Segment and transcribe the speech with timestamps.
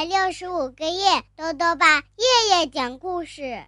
[0.00, 3.62] 百六十五个夜，豆豆爸夜夜讲故事。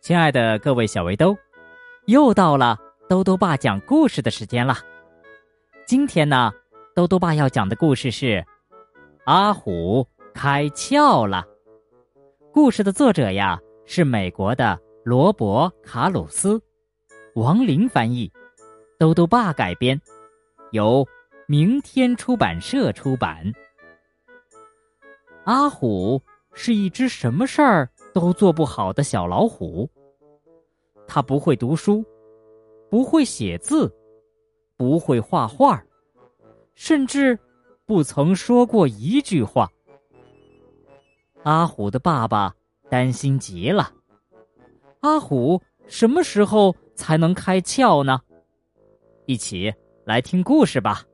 [0.00, 1.36] 亲爱的各位小围兜，
[2.06, 2.76] 又到了
[3.08, 4.78] 豆豆爸讲故事的时间了。
[5.86, 6.50] 今天呢，
[6.92, 8.26] 豆豆爸要讲的故事是
[9.24, 10.04] 《阿虎
[10.34, 11.46] 开窍了》。
[12.52, 16.60] 故事的作者呀是美国的罗伯·卡鲁斯，
[17.36, 18.32] 王林翻译，
[18.98, 20.00] 豆豆爸改编，
[20.72, 21.06] 由
[21.46, 23.52] 明天出版社出版。
[25.44, 29.90] 阿虎是一只什么事儿都做不好的小老虎。
[31.06, 32.04] 他不会读书，
[32.88, 33.92] 不会写字，
[34.76, 35.82] 不会画画，
[36.74, 37.38] 甚至
[37.84, 39.68] 不曾说过一句话。
[41.42, 42.54] 阿虎的爸爸
[42.88, 43.92] 担心极了。
[45.00, 48.20] 阿虎什么时候才能开窍呢？
[49.26, 51.04] 一起来听故事吧。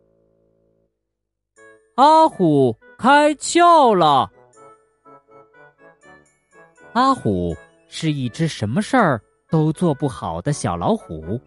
[1.99, 4.31] 阿虎开窍了。
[6.93, 7.57] 阿虎
[7.89, 11.41] 是一只什么事儿都做不好的小老虎。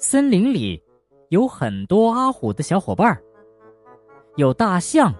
[0.00, 0.82] 森林里
[1.28, 3.22] 有很多阿虎的小伙伴儿，
[4.34, 5.14] 有大象，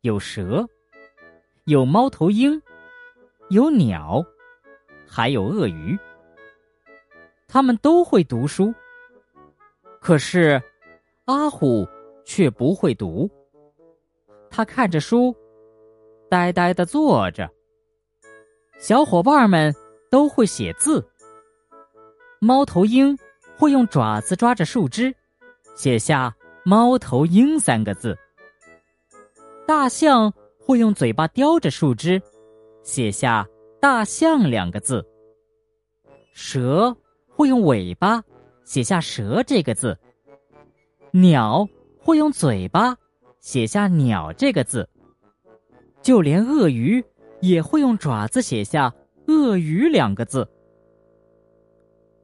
[0.00, 0.66] 有蛇，
[1.66, 2.58] 有猫头鹰，
[3.50, 4.24] 有鸟，
[5.06, 5.98] 还有鳄鱼。
[7.46, 8.72] 他们都会读书，
[10.00, 10.58] 可是
[11.26, 11.86] 阿虎。
[12.28, 13.26] 却不会读。
[14.50, 15.34] 他看着书，
[16.28, 17.50] 呆呆的坐着。
[18.78, 19.74] 小伙伴们
[20.10, 21.02] 都会写字。
[22.38, 23.16] 猫头鹰
[23.56, 25.12] 会用爪子抓着树枝，
[25.74, 28.16] 写下“猫头鹰”三个字。
[29.66, 32.20] 大象会用嘴巴叼着树枝，
[32.82, 33.48] 写下
[33.80, 35.02] “大象”两个字。
[36.34, 36.94] 蛇
[37.26, 38.22] 会用尾巴
[38.64, 39.98] 写下“蛇”这个字。
[41.10, 41.66] 鸟。
[42.08, 42.96] 会用嘴巴
[43.38, 44.88] 写下“鸟”这个字，
[46.00, 47.04] 就连鳄鱼
[47.42, 48.90] 也会用爪子写下
[49.28, 50.48] “鳄鱼”两个字。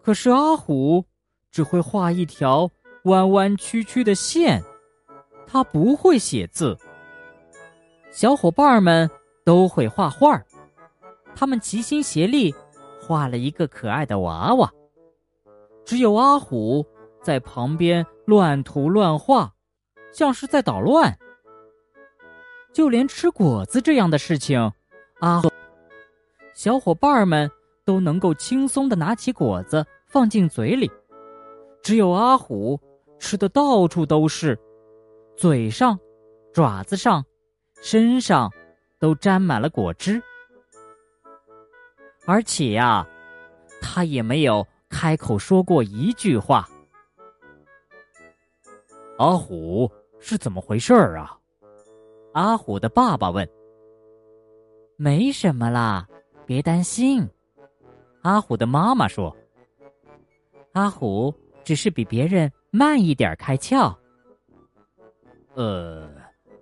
[0.03, 1.05] 可是阿虎
[1.51, 2.71] 只会画一条
[3.03, 4.65] 弯弯曲曲的线，
[5.47, 6.75] 他不会写字。
[8.11, 9.11] 小伙伴们
[9.45, 10.43] 都会画画，
[11.37, 12.55] 他们齐心协力
[13.03, 14.73] 画了一个可爱的娃娃，
[15.85, 16.87] 只有阿虎
[17.23, 19.54] 在旁边乱涂乱画。
[20.15, 21.19] 像是在捣乱，
[22.73, 24.73] 就连吃果子这样的事情，
[25.19, 25.43] 阿
[26.55, 27.51] 小伙伴们
[27.85, 30.89] 都能够轻松的拿起果子放进嘴里，
[31.83, 32.81] 只有阿虎
[33.19, 34.57] 吃的到处都是，
[35.37, 35.99] 嘴上、
[36.53, 37.25] 爪子上、
[37.83, 38.49] 身上
[39.01, 40.23] 都沾满了果汁，
[42.25, 43.05] 而且呀，
[43.83, 46.69] 他也没有开口说过一句话。
[49.19, 49.91] 阿虎。
[50.27, 51.39] 是怎么回事儿啊？
[52.33, 53.47] 阿虎的爸爸问。
[54.97, 56.09] 没什么啦，
[56.47, 57.29] 别担心。
[58.23, 59.37] 阿虎的妈妈说。
[60.73, 63.95] 阿虎只是比别人慢一点开窍。
[65.53, 66.09] 呃，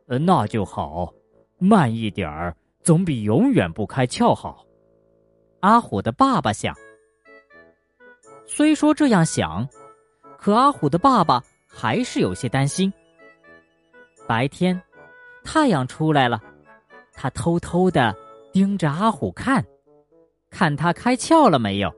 [0.07, 1.15] 那就好，
[1.59, 4.67] 慢一点儿总比永远不开窍好。
[5.61, 6.75] 阿虎的爸爸想。
[8.45, 9.69] 虽说这样想，
[10.37, 12.93] 可阿虎的爸爸还是有些担心。
[14.27, 14.81] 白天，
[15.45, 16.41] 太阳出来了，
[17.13, 18.15] 他偷偷的
[18.53, 19.65] 盯着阿虎看，
[20.51, 21.93] 看他开窍了没有。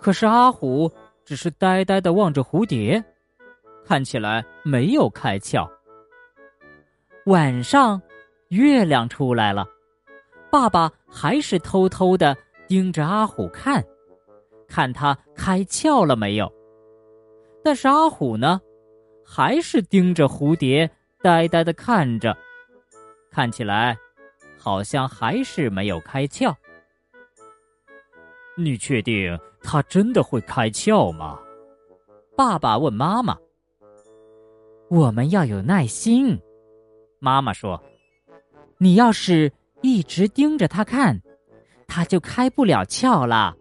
[0.00, 0.90] 可是阿虎
[1.24, 3.02] 只是呆呆的望着蝴蝶，
[3.84, 5.68] 看起来没有开窍。
[7.26, 8.00] 晚上，
[8.48, 9.66] 月亮出来了，
[10.50, 12.36] 爸爸还是偷偷的
[12.68, 13.84] 盯着阿虎看，
[14.68, 16.50] 看他开窍了没有。
[17.64, 18.60] 但是阿虎呢，
[19.24, 20.88] 还是盯着蝴蝶。
[21.26, 22.38] 呆呆的看着，
[23.32, 23.98] 看起来
[24.56, 26.54] 好像还是没有开窍。
[28.56, 31.40] 你确定他真的会开窍吗？
[32.36, 33.36] 爸爸问妈妈。
[34.88, 36.40] 我们要有耐心，
[37.18, 37.82] 妈妈说。
[38.78, 39.52] 你要是
[39.82, 41.20] 一直盯着他看，
[41.88, 43.56] 他就开不了窍了。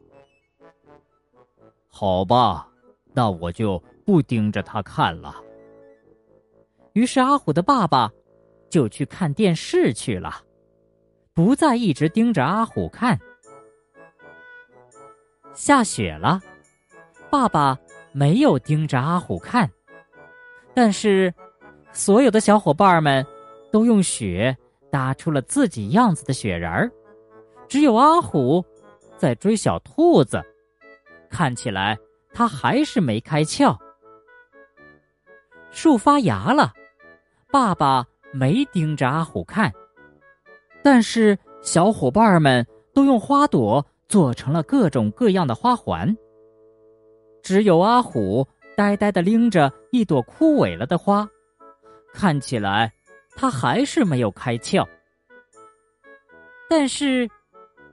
[1.90, 2.70] 好吧，
[3.12, 5.42] 那我就不盯着他看了。
[6.96, 8.10] 于是阿虎的爸爸
[8.70, 10.42] 就去看电视去了，
[11.34, 13.20] 不再一直盯着阿虎看。
[15.54, 16.42] 下雪了，
[17.30, 17.78] 爸爸
[18.14, 19.70] 没有盯着阿虎看，
[20.74, 21.34] 但是
[21.92, 23.26] 所有的小伙伴们
[23.74, 24.56] 都用雪
[24.90, 26.90] 搭出了自己样子的雪人儿，
[27.68, 28.64] 只有阿虎
[29.18, 30.42] 在追小兔子，
[31.30, 31.98] 看起来
[32.34, 33.78] 他还是没开窍。
[35.72, 36.72] 树发芽了。
[37.56, 39.72] 爸爸没盯着阿虎看，
[40.84, 46.14] 但是小伙伴们都用花朵做成了各种各样的花环。
[47.42, 51.26] 只有阿虎呆呆的拎着一朵枯萎了的花，
[52.14, 52.92] 看起来
[53.38, 54.86] 它还是没有开窍。
[56.70, 57.26] 但是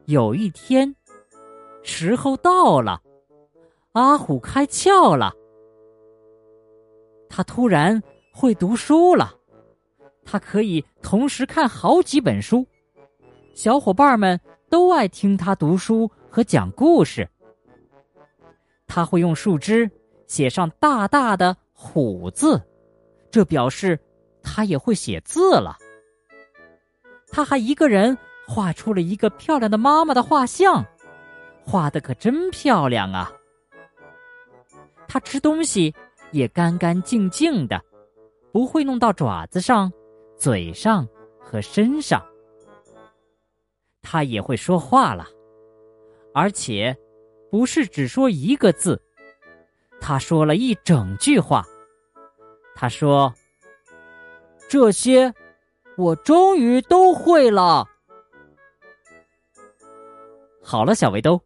[0.06, 0.92] 有一天，
[1.84, 3.00] 时候到了，
[3.92, 5.32] 阿虎开窍了。
[7.28, 8.02] 他突然
[8.34, 9.32] 会读书了，
[10.24, 12.66] 他可以同时看好几本书，
[13.54, 14.40] 小伙伴们
[14.70, 17.28] 都爱听他读书和讲故事。
[18.86, 19.90] 他会用树枝
[20.26, 22.62] 写上大大的“虎”字，
[23.30, 23.98] 这表示
[24.42, 25.76] 他也会写字了。
[27.30, 28.16] 他还一个人
[28.46, 30.84] 画出了一个漂亮的妈妈的画像，
[31.64, 33.32] 画的可真漂亮啊！
[35.06, 35.94] 他吃东西。
[36.32, 37.78] 也干干净净的，
[38.54, 39.92] 不会弄到爪子上、
[40.42, 41.08] 嘴上
[41.38, 42.20] 和身上。
[44.02, 45.24] 他也会说话了，
[46.34, 46.98] 而且
[47.48, 49.00] 不是只说一个字，
[50.00, 51.64] 他说了一整句话。
[52.74, 53.32] 他说
[54.68, 55.32] ：“这些
[55.96, 57.86] 我终于都会了。”
[60.60, 61.40] 好了，小围兜，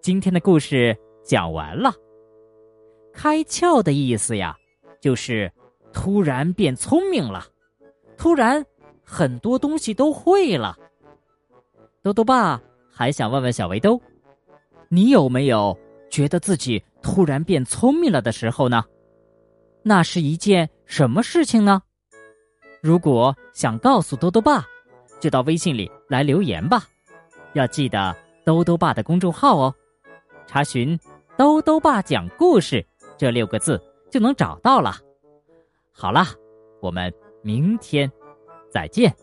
[0.00, 1.94] 今天的故事讲完了。
[3.12, 4.56] 开窍的意思呀，
[5.00, 5.52] 就是
[5.92, 7.46] 突然变聪明了，
[8.16, 8.64] 突然
[9.02, 10.76] 很多东西都会了。
[12.02, 12.60] 兜兜爸
[12.90, 14.00] 还想问问小围兜，
[14.88, 15.76] 你有没有
[16.10, 18.84] 觉得自己突然变聪明了的时候呢？
[19.82, 21.82] 那是一件什么事情呢？
[22.80, 24.64] 如果想告诉兜兜爸，
[25.20, 26.84] 就到微信里来留言吧。
[27.52, 29.74] 要记得兜兜爸的公众号哦，
[30.46, 30.98] 查询
[31.36, 32.84] “兜兜爸讲故事”。
[33.18, 33.80] 这六个字
[34.10, 34.96] 就能找到了。
[35.90, 36.26] 好了，
[36.80, 37.12] 我们
[37.46, 38.10] 明天
[38.68, 39.14] 再见。